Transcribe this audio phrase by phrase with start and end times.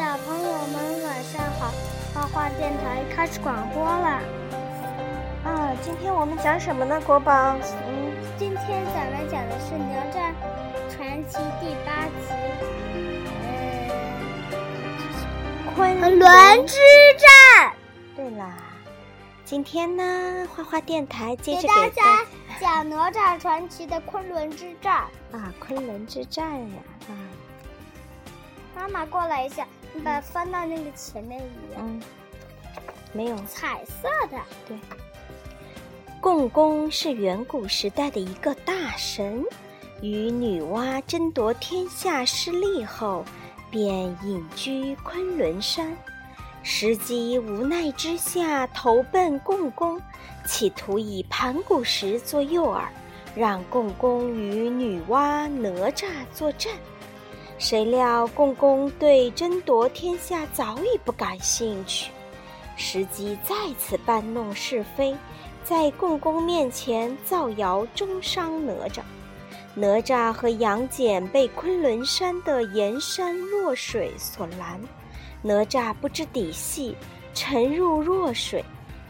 [0.00, 1.70] 小朋友们晚上好，
[2.14, 4.22] 画画电台开始广播了。
[5.44, 6.98] 啊，今天我们讲什么呢？
[7.02, 7.54] 国宝，
[7.86, 10.32] 嗯，今天咱们讲的是《哪吒
[10.88, 12.32] 传奇》第八集，
[12.94, 14.56] 嗯，
[15.76, 16.78] 昆仑之
[17.18, 17.74] 战。
[18.16, 18.56] 对啦，
[19.44, 22.24] 今天呢，画画电台接着给大家
[22.58, 25.02] 讲《哪吒传奇》的昆仑之战。
[25.30, 26.78] 啊，昆仑之战呀，
[27.10, 27.12] 啊。
[28.80, 31.82] 妈妈过来一下，你把它翻到那个前面一样。
[31.86, 32.02] 嗯，
[33.12, 34.38] 没有彩色的。
[34.66, 34.78] 对，
[36.18, 39.44] 共工是远古时代的一个大神，
[40.00, 43.22] 与女娲争夺天下失利后，
[43.70, 45.94] 便隐居昆仑山。
[46.62, 50.00] 石矶无奈之下投奔共工，
[50.46, 52.84] 企图以盘古石做诱饵，
[53.34, 56.72] 让共工与女娲、哪吒作战。
[57.60, 62.10] 谁料共工对争夺天下早已不感兴趣，
[62.74, 65.14] 石矶再次搬弄是非，
[65.62, 69.02] 在共工面前造谣中伤哪吒。
[69.74, 74.80] 哪吒和杨戬被昆仑山的岩山弱水所拦，
[75.42, 76.96] 哪吒不知底细，
[77.34, 78.64] 沉入弱水，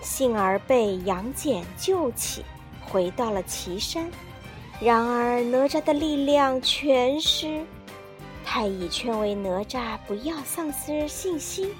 [0.00, 2.44] 幸而被杨戬救起，
[2.88, 4.08] 回到了岐山。
[4.80, 7.66] 然而哪吒的力量全失。
[8.48, 11.74] 太乙劝慰哪吒不要丧失信心，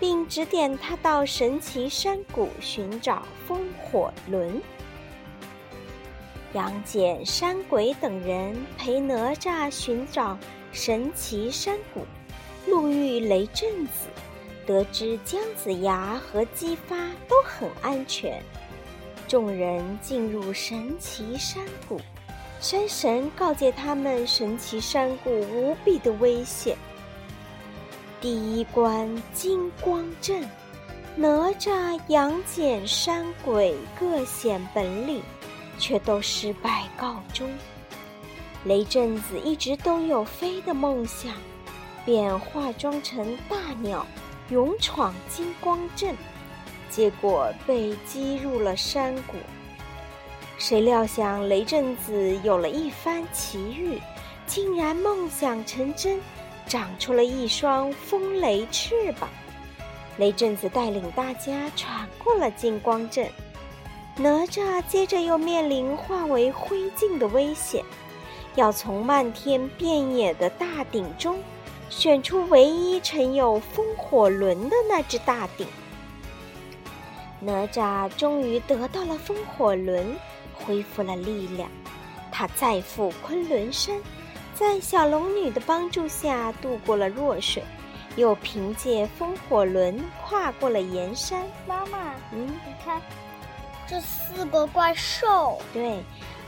[0.00, 4.60] 并指点他到神奇山谷寻找风火轮。
[6.54, 10.38] 杨戬、山鬼等人陪哪吒寻找
[10.72, 12.06] 神奇山谷，
[12.66, 14.08] 路遇雷震子，
[14.66, 16.96] 得知姜子牙和姬发
[17.28, 18.42] 都很安全。
[19.28, 22.00] 众人进入神奇山谷。
[22.60, 26.76] 山神告诫他们：神奇山谷无比的危险。
[28.20, 30.46] 第一关金光阵，
[31.16, 31.26] 哪
[31.58, 35.22] 吒、杨戬、山鬼各显本领，
[35.78, 37.50] 却都失败告终。
[38.64, 41.32] 雷震子一直都有飞的梦想，
[42.04, 44.06] 便化妆成大鸟，
[44.50, 46.14] 勇闯金光阵，
[46.90, 49.38] 结果被击入了山谷。
[50.60, 53.98] 谁料想雷震子有了一番奇遇，
[54.46, 56.20] 竟然梦想成真，
[56.66, 59.26] 长出了一双风雷翅膀。
[60.18, 63.26] 雷震子带领大家闯过了金光阵，
[64.18, 67.82] 哪吒接着又面临化为灰烬的危险，
[68.54, 71.38] 要从漫天遍野的大鼎中
[71.88, 75.66] 选出唯一盛有风火轮的那只大鼎。
[77.40, 80.14] 哪吒终于得到了风火轮。
[80.64, 81.68] 恢复了力量，
[82.30, 84.00] 他再赴昆仑山，
[84.54, 87.62] 在小龙女的帮助下渡过了弱水，
[88.16, 91.44] 又凭借风火轮跨过了岩山。
[91.66, 93.00] 妈妈，嗯，你看
[93.86, 95.58] 这四个怪兽。
[95.72, 96.02] 对，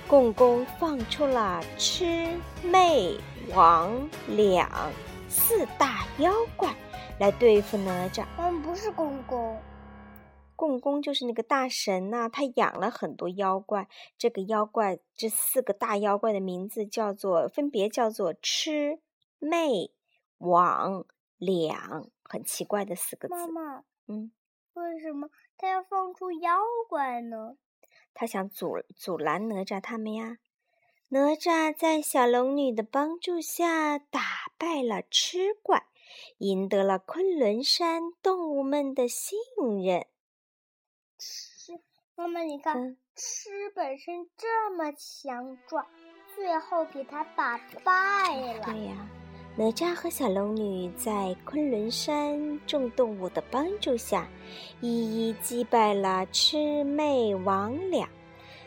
[0.07, 2.29] 共工放出了魑
[2.63, 3.17] 魅
[3.53, 3.89] 魍
[4.29, 4.67] 魉
[5.29, 6.69] 四大妖怪
[7.19, 8.25] 来对付哪吒。
[8.39, 9.59] 嗯，不是共工。
[10.63, 13.89] 共工就是那个大神呐，他养了很多妖怪。
[14.17, 19.01] 这个妖怪，这四个大妖怪的名字叫做，分别叫做魑、
[19.41, 19.91] 魅、
[20.39, 21.05] 魍、
[21.41, 23.35] 魉，很奇怪的四个字。
[23.35, 24.31] 妈妈，嗯，
[24.75, 27.57] 为什么他要放出妖怪呢？
[28.15, 30.39] 他想阻阻拦哪吒他们呀。
[31.09, 34.21] 哪吒在小龙女的帮助下打
[34.57, 35.87] 败了吃怪，
[36.39, 39.37] 赢得了昆仑山动物们的信
[39.83, 40.07] 任。
[41.23, 41.73] 吃，
[42.17, 45.87] 妈妈，你看，吃本身这么强壮，
[46.35, 47.93] 最后给他打败
[48.55, 48.65] 了。
[48.65, 49.09] 对呀，
[49.57, 54.29] 哪吒和小龙女在昆仑山众动物的帮助下，
[54.81, 58.05] 一一击败了魑魅魍魉。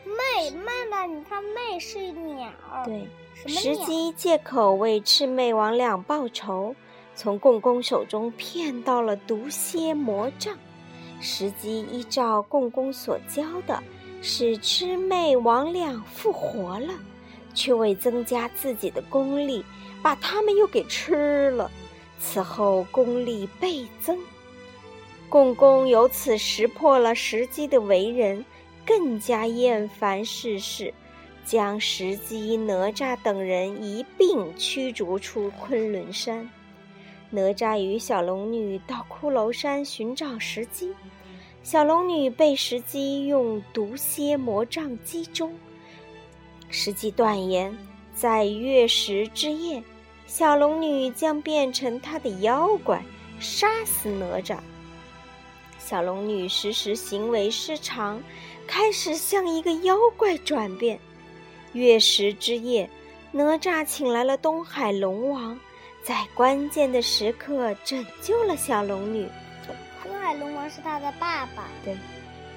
[0.04, 2.50] 魅，妹妹，你看，魅是鸟。
[2.86, 6.74] 对，石矶借口为魑魅魍魉报仇，
[7.14, 10.56] 从共工手中骗到了毒蝎魔杖。
[11.20, 13.82] 石矶依照共工所教的，
[14.22, 16.92] 使魑魅魍魉复活了，
[17.54, 19.64] 却为增加自己的功力，
[20.02, 21.70] 把他们又给吃了。
[22.18, 24.18] 此后功力倍增，
[25.28, 28.44] 共工由此识破了石矶的为人，
[28.86, 30.92] 更加厌烦世事，
[31.44, 36.48] 将石矶、哪吒等人一并驱逐出昆仑山。
[37.30, 40.92] 哪吒与小龙女到骷髅山寻找石矶，
[41.62, 45.52] 小龙女被石矶用毒蝎魔杖击中。
[46.68, 47.76] 石矶断言，
[48.14, 49.82] 在月食之夜，
[50.26, 53.02] 小龙女将变成他的妖怪，
[53.40, 54.58] 杀死哪吒。
[55.78, 58.22] 小龙女时时行为失常，
[58.66, 60.98] 开始向一个妖怪转变。
[61.72, 62.88] 月食之夜，
[63.32, 65.58] 哪吒请来了东海龙王，
[66.06, 69.28] 在关键的时刻拯救了小龙女。
[70.04, 71.64] 东海龙王是他的爸爸。
[71.84, 71.96] 对，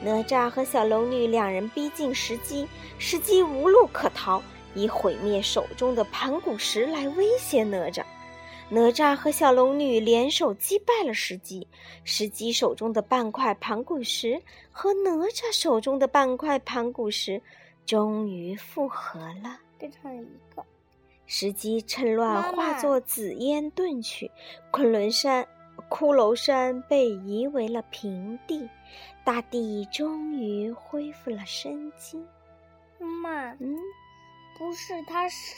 [0.04, 2.68] 哪吒和小龙女两人逼近石矶，
[3.00, 4.40] 石矶无路可逃，
[4.76, 8.04] 以毁灭手中的盘古石来威胁哪吒。
[8.70, 11.66] 哪吒和小龙女联手击败了石矶，
[12.04, 14.40] 石矶手中的半块盘古石
[14.72, 17.42] 和哪吒手中的半块盘古石
[17.84, 20.64] 终于复合了，变成了一个。
[21.32, 24.32] 石矶趁乱化作紫烟遁去，
[24.72, 25.48] 昆仑山、
[25.88, 28.68] 骷髅山被夷为了平地，
[29.24, 32.26] 大地终于恢复了生机。
[32.98, 33.78] 妈妈，嗯，
[34.58, 35.56] 不是，他是。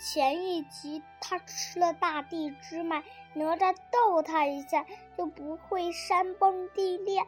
[0.00, 3.02] 前一集他吃了大地之脉，
[3.34, 4.86] 哪吒逗他一下
[5.16, 7.20] 就不会山崩地裂。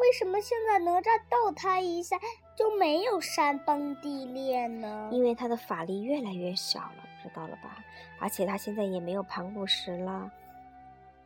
[0.00, 2.18] 为什么现在哪吒逗他一下
[2.56, 5.08] 就没有山崩地裂呢？
[5.12, 7.84] 因为他的法力越来越小了，知道了吧？
[8.18, 10.30] 而且他现在也没有盘古石了，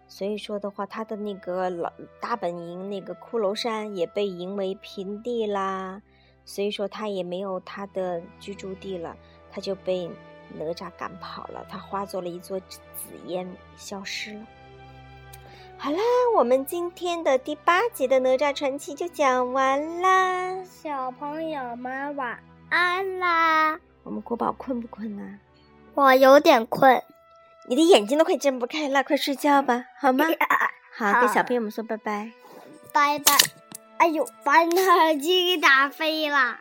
[0.07, 6.03] 所以说的话，他的那个老大本营那个骷髅山也被夷为平地啦，
[6.45, 9.17] 所以说他也没有他的居住地了，
[9.51, 10.11] 他就被。
[10.55, 12.79] 哪吒赶跑了，他化作了一座紫
[13.27, 14.47] 烟，消失了。
[15.79, 15.99] 好啦，
[16.35, 20.65] 我们今天的第八集的哪吒传奇就讲完啦。
[20.65, 22.39] 小朋友们晚
[22.71, 23.79] 安啦！
[24.03, 25.39] 我们国宝困不困呢？
[25.95, 27.03] 我有点困，
[27.69, 30.25] 你的眼睛都快睁不开了，快睡觉吧，好吗？
[30.97, 32.33] 好，跟小朋友们说拜拜。
[32.93, 33.33] 拜拜。
[33.99, 36.59] 哎呦，把耳机给打飞了。